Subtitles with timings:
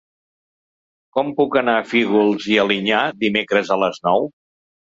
[1.17, 4.31] Com puc anar a Fígols i Alinyà dimecres a les nou?